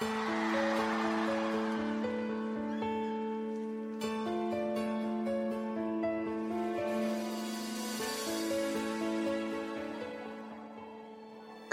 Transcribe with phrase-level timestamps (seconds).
[0.00, 0.06] 各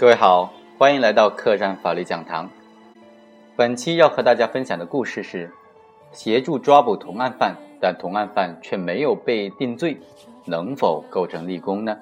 [0.08, 2.50] 位好，欢迎来到客栈法律讲堂。
[3.54, 5.52] 本期要和大家分享的故事是：
[6.10, 9.96] 协助抓捕同案犯，但同案犯却没有被定罪，
[10.46, 11.96] 能否构成立功呢？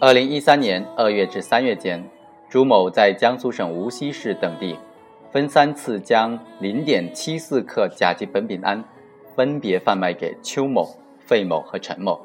[0.00, 2.04] 二零一三年二月至三月间，
[2.54, 4.78] 朱某在江苏省无锡市等地
[5.32, 8.80] 分三次将零点七四克甲基苯丙胺
[9.34, 12.16] 分别贩卖给邱某、费某和陈某。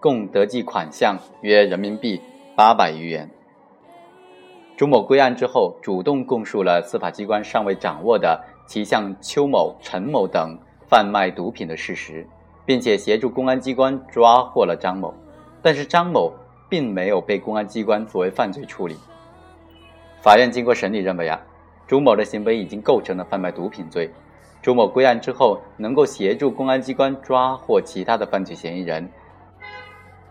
[0.00, 2.20] 共得计款项约人民币
[2.54, 3.26] 八百余元。
[4.76, 12.26] 朱某归案之后，主动供述了司法机关尚未掌握的其向邱某、陈某等贩卖毒品的事实，
[12.66, 15.14] 并且协助公安机关抓获了张某。
[15.62, 16.30] 但是张某
[16.68, 18.94] 并没有被公安机关作为犯罪处理。
[20.24, 21.38] 法院经过审理认为啊，
[21.86, 24.10] 朱某的行为已经构成了贩卖毒品罪。
[24.62, 29.06] 朱某归案之后，能够协助公安机关抓获其他的犯罪嫌疑人。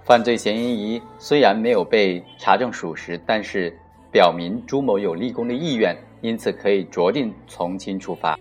[0.03, 3.71] 犯罪嫌疑虽然没有被查证属实，但是
[4.11, 8.35] 表明朱某有立功的意愿，因此可以酌定从轻处罚。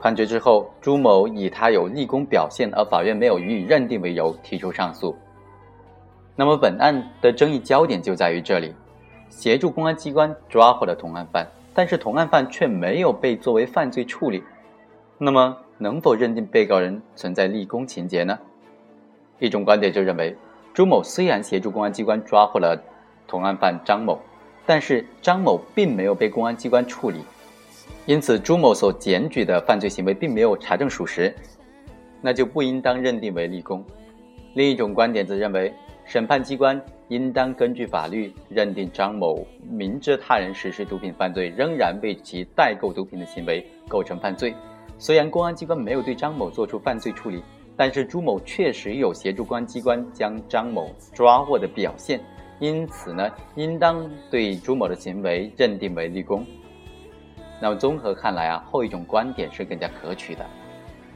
[0.00, 5.16] 判决之后，朱某以他有立功表现而法院没有予以认定为由提出上诉。
[6.34, 8.74] 那么本案的争议焦点就在于这里：
[9.32, 14.44] 协助公安机关抓获了同案犯，但是同案犯却没有被作为犯罪处理，
[15.16, 18.38] 那么能否认定被告人存在立功情节呢？
[19.38, 20.36] 一种观点就认为。
[20.74, 22.82] 朱某虽然协助公安机关抓获了
[23.26, 24.18] 同案犯张某，
[24.64, 27.18] 但是张某并没有被公安机关处理，
[28.06, 31.34] 因此朱某所检举的犯罪行为并没有查证属实，
[32.22, 33.84] 那就不应当认定为立功。
[34.54, 35.74] 另一种观点则认为，
[36.06, 36.80] 审判机关
[37.12, 44.54] 应当根据法律认定张某明知他人实施毒品犯罪，仍然为其代购毒品的行为构成犯罪。
[44.96, 47.42] 虽然公安机关没有对张某作出犯罪处理。
[47.74, 52.20] 但是朱某确实有协助公安机关将张某抓获的表现，
[52.60, 56.44] 因此呢，应当对朱某的行为认定为立功。
[57.62, 60.44] 那么综合看来啊，后一种观点是更加可取的。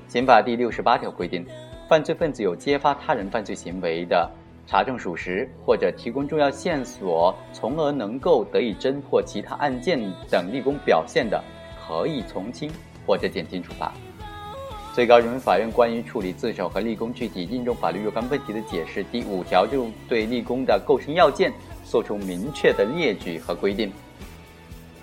[0.08, 1.44] 刑法第六十八条规定，
[1.90, 4.28] 犯罪分子有揭发他人犯罪行为的
[4.66, 11.40] 查证属实，或者提供重要线索，从而能够得以侦破其他案件等立功表现的，
[11.86, 12.70] 可以从轻
[13.06, 13.92] 或者减轻处罚。
[14.92, 21.52] 最高人民法院关于处理自首和立功具体应用法律若干问题的解释第五条就对立功的构成要件
[21.84, 23.92] 作出明确的列举和规定。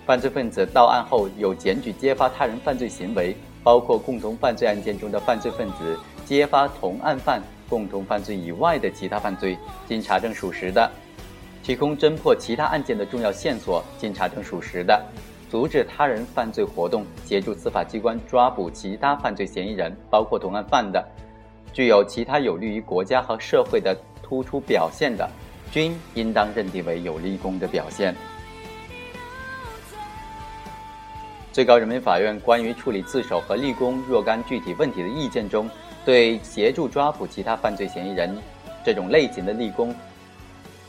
[0.06, 9.58] 犯罪分子到案后有检举揭发他人犯罪行为，包括共同犯罪案件中的犯罪分子揭发同案犯共同犯罪以外的其他犯罪，
[9.88, 10.90] 经查证属实的；
[11.64, 15.04] 提供侦破其他案件的重要线索，经查证属实的。
[15.50, 21.08] 阻止他人犯罪活动，协助司法机关抓捕其他犯罪嫌疑人，包括同案犯的，
[21.72, 25.30] 具有其他有利于国家和社会的突出表现的，
[25.72, 28.16] 均应当认定为有立功的表现。
[31.52, 35.70] 最高人民法院关于处理自首和立功若干具体问题的意见中，
[36.06, 38.38] 对协助抓捕其他犯罪嫌疑人
[38.86, 39.96] 这种类型的立功，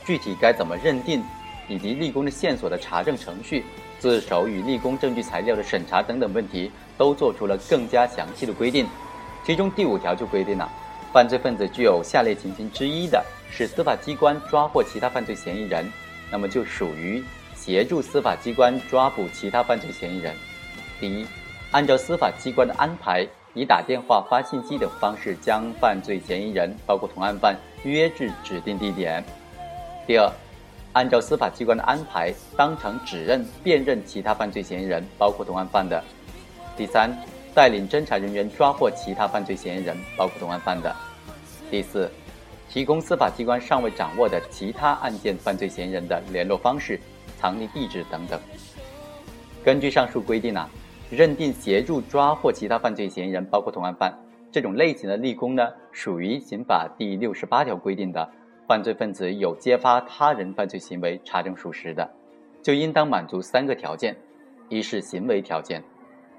[0.05, 1.23] 具体该怎么认定，
[1.67, 3.63] 以及立功的线索的查证程序。
[3.97, 8.85] 自首与立功证据材料的审查等等问题，都做出了更加详细的规定。
[9.45, 10.69] 其中第五条就规定了，
[11.13, 15.89] 犯罪分子具有下列情形之一的，使司法机关抓获其他犯罪嫌疑人，
[16.29, 17.23] 那么就属于
[17.55, 20.35] 协助司法机关抓捕其他犯罪嫌疑人。
[20.99, 21.25] 第一，
[21.71, 23.25] 按照司法机关的安排，
[23.55, 29.23] 以打电话、发信息等方式将犯罪嫌疑人，包括同案犯约至指定地点。
[30.05, 30.31] 第二。
[30.93, 36.01] 按照司法机关的安排，当场指认、辨认其他犯罪嫌疑人，包括同案犯的；
[36.77, 37.11] 第三，
[37.53, 40.95] 带领侦查人员抓获其他犯罪嫌疑人，包括同案犯的；
[41.69, 42.09] 第四，
[42.69, 46.97] 提供司法机关尚未掌握的其他案件犯罪嫌疑人的联络方式、
[47.41, 48.39] 藏匿地址等等。
[49.65, 50.69] 根据上述规定呢，
[51.09, 54.13] 认定协助抓获其他犯罪嫌疑人，包括同案犯
[54.51, 58.29] 这种类型的立功呢，属于刑法第六十八条规定的。
[58.67, 62.09] 犯罪分子有揭发他人犯罪行为查证属实的，
[62.63, 64.17] 就应当满足三个条件：
[64.69, 65.83] 一是行为条件，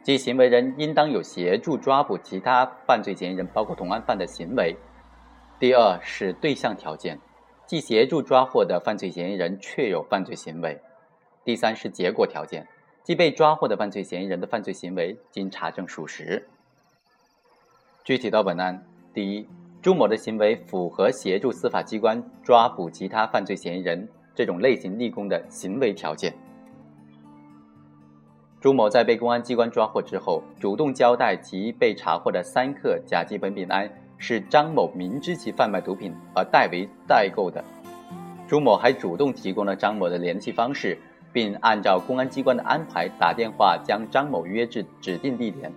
[0.02, 4.74] 即行为人应当有协助抓捕其他犯罪嫌疑人，包括同案犯的行为；
[5.60, 7.16] 第二是对象条件，
[7.64, 10.76] 即协助抓获的犯罪嫌疑人确有犯罪行为；
[11.44, 12.66] 第三是结果条件，
[13.06, 16.44] 即被抓获的犯罪嫌疑人的犯罪行为经查证属实。
[18.02, 19.48] 具体到本案，第一。
[19.80, 26.34] 朱某的行为符合协助司法机关抓捕其他犯罪嫌疑人这种类型立功的行为条件。
[28.60, 33.88] 朱某在被公安机关抓获之后，主动交代其被查获的三克甲基苯丙胺
[34.18, 37.64] 是张某明知其贩卖毒品而代为代购的。
[38.48, 40.98] 朱某还主动提供了张某的联系方式，
[41.36, 45.70] 并按照公安机关的安排打电话将张某约至指定地点，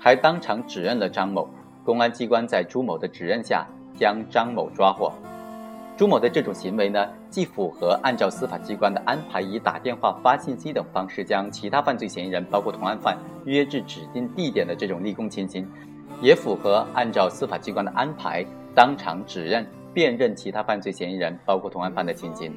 [0.00, 1.48] 还当场指认了张某。
[1.84, 3.64] 公安机关在朱某的指认下
[3.94, 5.12] 将张某抓获。
[5.96, 15.64] 朱某的这种行为呢，既符合按照司法机关的安排，以打电话、发信息等方式将其他犯罪嫌疑人，包括同案犯约至指定地点的这种立功情形，
[16.20, 18.44] 也符合按照司法机关的安排
[18.74, 19.64] 当场指认、
[19.94, 22.52] 辨认其他犯罪嫌疑人，包括同案犯的情形。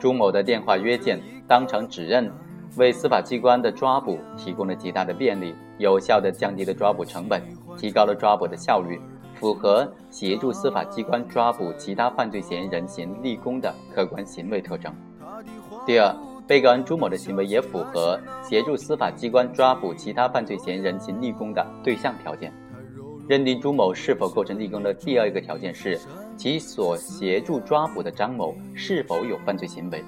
[0.00, 2.32] 朱某的电话约见、当场指认，
[2.76, 7.42] 为司法机关的抓捕提供了极大的便利，有效地降低了抓捕成本，
[7.76, 8.98] 提高了抓捕的效率。
[9.34, 14.92] 符合协助司法机关抓捕其他犯罪嫌疑人行立功的客观行为特征。
[15.86, 16.14] 第二，
[16.46, 22.52] 被告人朱某的行为也符合协助司法机关抓捕其他犯罪嫌疑人行立功的对象条件。
[23.28, 25.98] 认定朱某是否构成立功的第二个条件是，
[26.40, 30.02] 其所协助抓捕的张某是否有犯罪行为。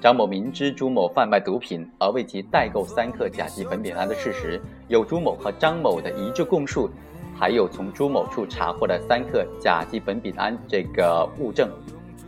[0.00, 6.88] 张某明知朱某贩卖毒品而为其代购三克甲基苯丙胺的事实，有朱某和张某的一致供述。
[7.34, 11.68] 还有从朱某处查获的三克甲基苯丙胺这个物证，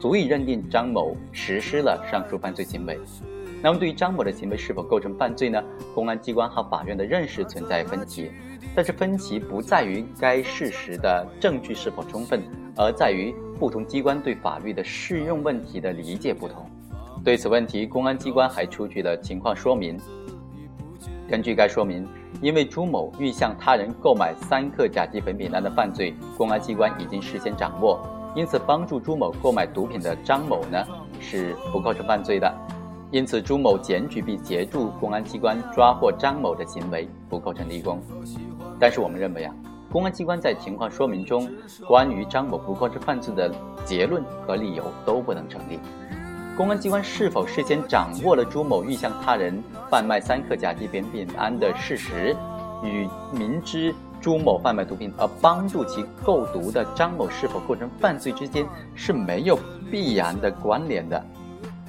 [0.00, 2.98] 足以认定张某实施了上述犯罪行为。
[3.62, 5.62] 那么，对于张某的行为是否构成犯罪呢？
[5.94, 8.30] 公安机关和法院的认识存在分歧，
[8.74, 12.42] 但是分歧不在于该事实的证据是否充分，
[12.76, 16.64] 而在于不同机关对法律的适用问题的理解不同。
[17.24, 19.98] 对此问题，公安机关还出具了情况说明。
[21.28, 22.06] 根据该说明。
[22.42, 27.98] 因为朱某欲向他人购买三克甲基苯丙胺的犯罪，公安机关已经事先掌握，
[28.36, 30.84] 因此帮助朱某购买毒品的张某呢
[31.18, 32.54] 是不构成犯罪的，
[33.10, 38.02] 因此朱某检举并协助公安机关抓获张某的行为不构成立功。
[38.78, 39.54] 但是我们认为啊，
[39.90, 41.48] 公安机关在情况说明中
[41.86, 43.50] 关于张某不构成犯罪的
[43.84, 45.78] 结论和理由都不能成立。
[46.56, 52.36] 公安机关是否事先掌握了朱某欲向他人贩卖三克甲基苯丙胺的事实，
[52.82, 59.58] 与明知朱某贩卖毒品而帮助其购毒的张某是否构成犯罪之间是没有
[59.90, 61.24] 必然的关联的？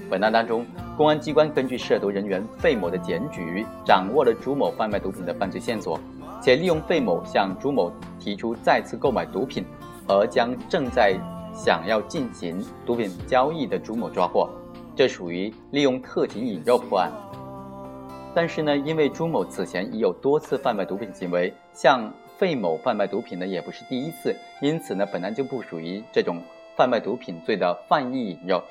[0.09, 0.65] 本案当中，
[0.99, 5.97] 公安机关根据涉毒人员费某的检举，掌握了朱某贩卖毒品的犯罪线索，
[6.41, 9.63] 且利用费某向朱某提出再次购买毒品，
[10.09, 11.17] 而将正在
[11.53, 14.49] 想要进行毒品交易的朱某抓获。
[14.93, 17.09] 这属于利用特情引诱破案，
[18.35, 26.41] 但是呢，因为朱某此前已有多次贩卖毒品行为，向费某贩卖毒品呢也不是第一次，因此呢，本案就不属于这种
[26.75, 28.61] 贩卖毒品罪的犯意引诱。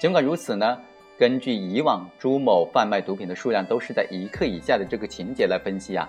[0.00, 0.76] 尽管如此呢，
[1.18, 6.08] 根据以往朱某贩卖毒品的数量都是在一克以下的这个情节来分析啊，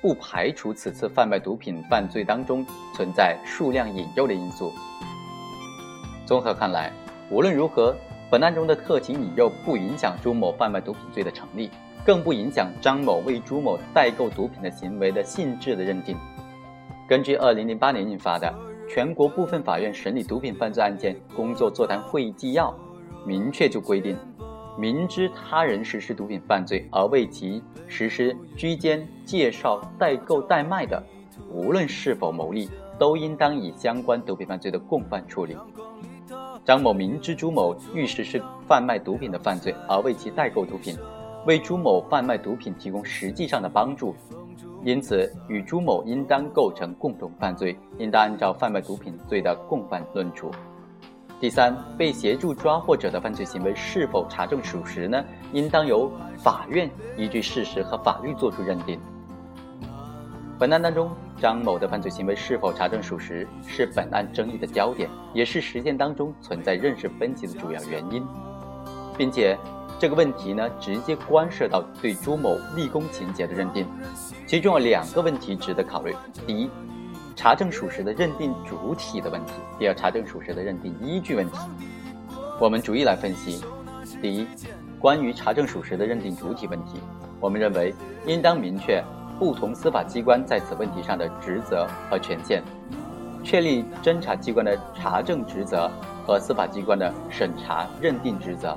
[0.00, 2.66] 不排除此次贩卖毒品犯罪当中
[2.96, 4.72] 存在数量引诱的因素。
[6.26, 6.92] 综合看来，
[7.30, 7.96] 无论如何。
[8.30, 11.70] 本案中的特情引诱不影响朱某贩卖毒品罪的成立，
[12.04, 16.14] 更不影响张某为朱某代购毒品的行为的性质的认定。
[17.08, 18.54] 根据二零零八年印发的
[18.86, 22.70] 《全国部分法院审理毒品犯罪案件工作座谈会议纪要》，
[23.26, 24.14] 明确就规定，
[24.78, 31.02] 明知他人实施毒品犯罪而为其实施居间、介绍、代购、代卖的，
[31.52, 35.56] 无论是否牟利，都应当以相关毒品犯罪的共犯处理。
[36.64, 40.96] 张某明知朱某欲实施贩卖毒品的犯罪，而为其代购毒品，
[41.44, 44.14] 为朱某贩卖毒品提供实际上的帮助，
[44.84, 50.52] 因此与朱某应当构成共同犯罪，应当按照贩卖毒品罪的共犯论处。
[51.40, 55.24] 第三，被协助抓获者的犯罪行为是否查证属实呢？
[55.52, 59.00] 应当由法院依据事实和法律作出认定。
[60.58, 61.10] 本案当中。
[61.40, 68.26] 张某的犯罪行为是否查证属实，是本案争议的焦点，也是实践当中存在认识分歧的主要原因，
[69.16, 69.56] 并且
[70.00, 73.86] 这个问题呢，直接关涉到对朱某立功情节的认定，
[74.48, 76.12] 其中有两个问题值得考虑：
[76.44, 76.68] 第一，
[77.38, 81.58] 查证属实的认定主体的问题；第二，查证属实的认定依据问题。
[82.58, 83.64] 我们逐一来分析。
[84.20, 84.44] 第一，
[84.98, 86.98] 关于查证属实的认定主体问题，
[87.38, 87.94] 我们认为
[88.26, 89.00] 应当明确。
[89.38, 92.60] 不同司法机关在此问题上的职责和权限，
[93.44, 95.88] 确立侦查机关的查证职责
[96.26, 98.76] 和司法机关的审查认定职责。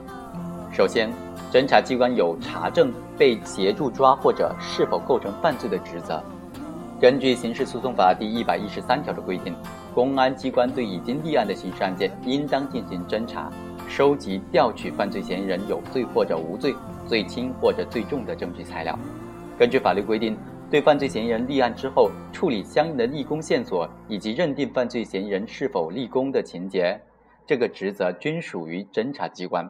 [0.72, 1.12] 首先，
[1.52, 6.24] 侦查机关有查证被协助抓获者是否构成犯罪的职责。
[7.02, 9.56] 根据刑事诉讼法第一百一十三条的规定，
[9.92, 13.52] 公安机关对已经立案的刑事案件，应当进行侦查，
[13.90, 16.76] 收集、调取犯罪嫌疑人有罪或者无罪、
[17.08, 18.96] 最轻或者最重的证据材料。
[19.58, 20.38] 根据法律规定，
[20.70, 27.02] 对犯罪嫌疑人立案之后，处理相应的立功线索以及认定犯罪嫌疑人是否立功的情节，
[27.48, 29.68] 这个职责均属于侦查机关。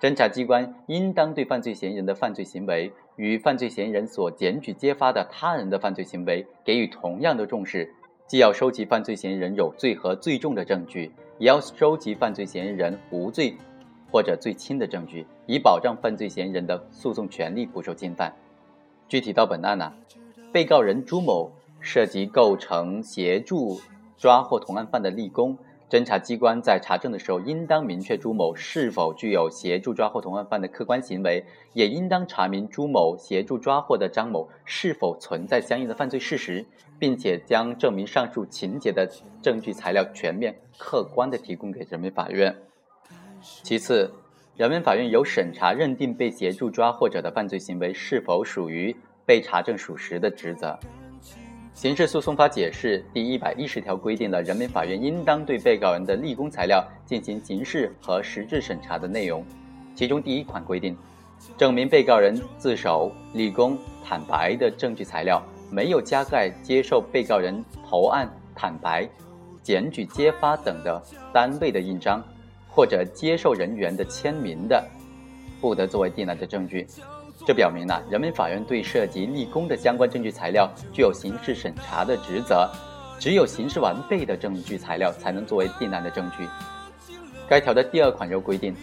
[0.00, 7.94] 侦查机关应当对犯罪嫌疑人的犯罪行为与犯罪嫌疑人所检举揭发的他人的犯罪行为给予同样的重视，
[8.26, 13.54] 既要收集犯罪嫌疑人有罪和最重的证据，也要收集犯罪嫌疑人无罪
[14.10, 18.32] 或者最轻的证据，以保障犯罪嫌疑人的诉讼权利不受侵犯。
[19.08, 19.92] 具体到本案呢，
[20.52, 23.80] 被告人朱某涉及构成协助
[24.16, 25.56] 抓获同案犯的立功。
[25.90, 36.64] 侦查机关在查证的时候，应当明确朱某是否具有协助抓获同案犯的客观行为，也应当查明朱某协助抓获的张某是否存在相应的犯罪事实，
[36.98, 39.08] 并且将证明上述情节的
[39.42, 42.54] 证据材料全面、客观地提供给人民法院。
[43.40, 44.10] 其次，
[44.56, 50.78] 人民法院有审查认定被协助抓获者的犯罪行为是否属于被查证属实的职责。
[51.74, 59.44] 刑事诉讼法解释第一百一十条规定了人民法院应当对被告人的立功材料进行刑事和实质审查的内容。
[59.96, 60.96] 其中第一款规定，
[61.58, 69.08] 证明被告人自首、立功、坦白的证据材料没有加盖接受被告人投案、坦白、
[69.60, 71.02] 检举揭发等的
[71.32, 72.22] 单位的印章，
[72.68, 74.82] 或者接受人员的签名的，
[75.60, 76.86] 不得作为定案的证据。
[77.46, 82.70] 这表明了人民法院对涉及立功的相关证据材料具有刑事审查的职责，
[83.18, 86.48] 只有刑事完备的证据材料才能作为定案的证据。
[87.48, 88.74] 该条的第二款又规定，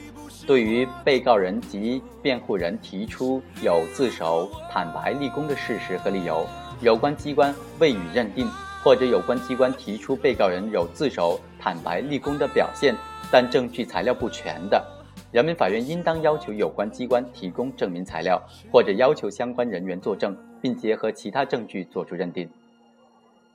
[0.45, 6.45] 对于被告人及辩护人提出有自首、坦白、立功的事实和理由，
[6.81, 8.47] 有关机关未予认定，
[8.83, 12.93] 或者有关机关提出被告人有自首、坦白、立功的表现，
[13.31, 14.85] 但证据材料不全的。
[15.31, 22.49] 人民法院应当要求有关机关提供证明材料，或者要求相关人员作证，并结合其他证据作出认定。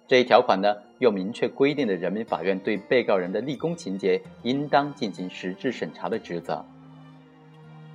[0.08, 6.64] 这一条款呢，又明确规定了人民法院对被告人的立功情节应当进行实质审查的职责。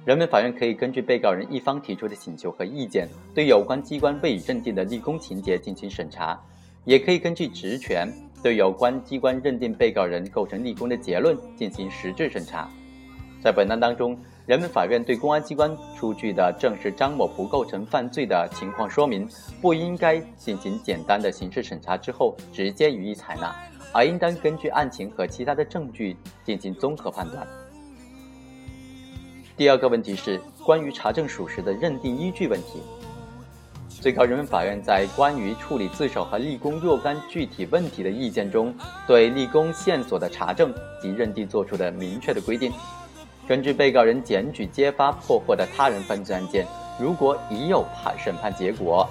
[0.05, 6.39] 人民法院可以根据被告人一方提出的请求和意见，对有关机关未予认定的立功情节进行审查，
[6.85, 8.07] 也可以根据职权
[8.43, 12.69] 对有关机关认定被告人构成立功的结论进行实质审查。
[13.41, 19.27] 在本案当中，人民法院对公安机关出具的证实张某不构成犯罪的情况说明，
[19.60, 23.51] 不应该进行简单的刑事审查之后直接予以采纳，
[23.91, 27.48] 而应当根据案情和其他的证据进行综合判断。
[29.57, 32.79] 第二个问题是关于查证属实的认定依据问题。
[33.89, 38.74] 最高人民法院在关于处理自首和立功若干具体问题的意见中，
[39.07, 42.71] 对立功线索的查证及认定作出的明确的规定。
[43.51, 46.65] 根据被告人检举揭发破获的他人犯罪案件，
[46.98, 49.05] 如果已有判审判结果，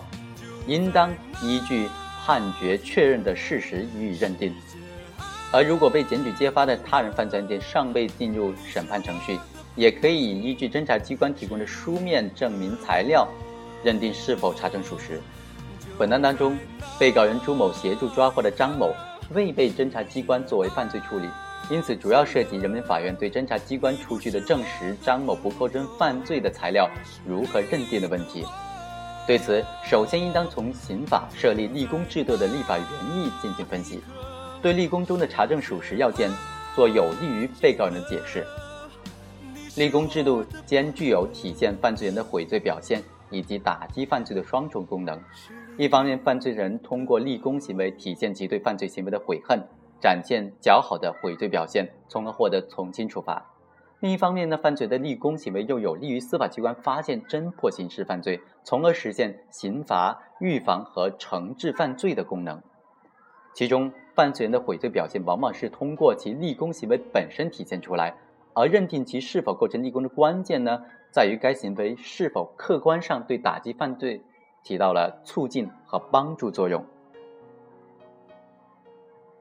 [0.66, 1.86] 应当依据
[2.24, 4.50] 判决确认的事实予以认定；
[5.52, 9.38] 而如果被检举揭发的他人犯罪案件尚未进入审判程序，
[9.76, 13.28] 也可以依据侦查机关提供的书面证明材料，
[13.84, 15.20] 认定是否查证属实。
[15.98, 16.56] 本案当中，
[16.98, 18.90] 被告人朱某协助抓获的张某
[19.34, 21.28] 未被侦查机关作为犯罪处理。
[21.68, 26.88] 因此，主要涉及人民法院对侦查机关出具的证实张某不构成犯罪的材料
[27.26, 28.44] 如何认定的问题。
[29.26, 34.00] 对此，首先应当从刑法设立立功制度的立法原意进行分析，
[34.60, 36.28] 对立功中的查证属实要件
[36.74, 38.44] 做有利于被告人的解释。
[39.76, 43.00] 立功制度兼具有体现犯罪人的悔罪表现
[43.30, 45.16] 以及打击犯罪的双重功能。
[45.78, 49.62] 一方面，犯罪人通过立功行为体现其对犯罪行为的悔恨。
[50.00, 53.46] 展现较好的悔罪表现，从而获得从轻处罚。
[54.00, 62.62] 另一方面呢，犯罪的立功行为又有利于司法机关发现、侦破刑事犯罪，从而实现刑罚、预防和惩治犯罪的功能。
[63.52, 68.14] 其中，犯罪人的悔罪表现往往是通过其立功行为本身体现出来，
[68.54, 70.80] 而认定其是否构成立功的关键呢，
[71.10, 74.22] 在于该行为是否客观上对打击犯罪
[74.62, 76.82] 起到了促进和帮助作用。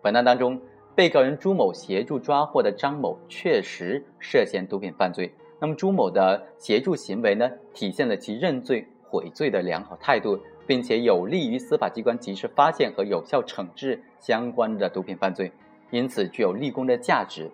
[0.02, 0.60] 本案当中，
[0.96, 5.34] 被告人朱某协助抓获的张某确实涉嫌毒品犯罪。
[5.60, 15.52] 那么，朱某的协助行为呢，体现了其认罪悔罪的良好态度，并且有利于司法机关及时发现和有效惩治相关的毒品犯罪，
[15.92, 17.52] 因此具有立功的价值。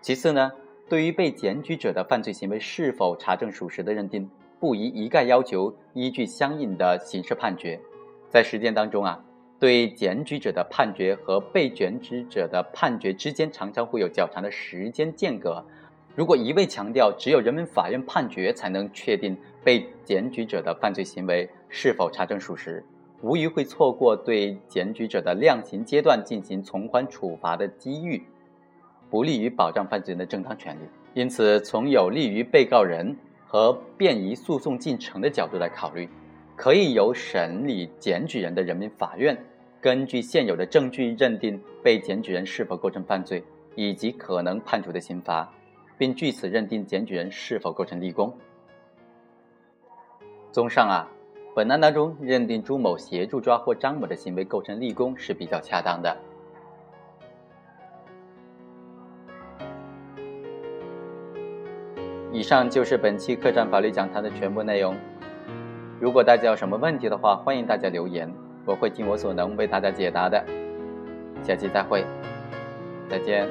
[0.00, 0.50] 其次呢，
[0.88, 7.78] 对于被检举者的犯罪行为是否查证属实的认定，不宜一概要求依据相应的刑事判决。
[8.28, 9.24] 在实践当中啊。
[9.60, 15.62] 对检举者的判决和被检举者的判决之间常常会有较长的时间间隔，
[16.16, 22.82] 如果一味强调只有人民法院判决才能确定被检举者的犯罪行为是否查证属实，
[23.20, 28.22] 无疑会错过对检举者的量刑阶段进行从宽处罚的机遇，
[29.10, 30.80] 不利于保障犯罪人的正当权利。
[31.12, 33.14] 因此，从有利于被告人
[33.46, 36.08] 和便于诉讼进程的角度来考虑，
[36.56, 39.36] 可以由审理检举人的人民法院
[39.80, 43.42] 根据现有的证据认定被检举人是否构成犯罪
[43.74, 45.50] 以及可能判处的刑罚。
[45.96, 48.34] 并据此认定检举人是否构成立功。
[50.50, 51.06] 综上啊，
[51.54, 56.16] 本案当中认定朱某协助抓获张某的行为构成立功是比较恰当的。
[62.32, 64.96] 以上就是本期客栈法律讲坛的全部内容。
[66.00, 68.32] 如果大家有什么问题的话，欢迎大家留言，
[68.64, 70.44] 我会尽我所能为大家解答的。
[71.42, 72.04] 下期再会，
[73.08, 73.48] 再见。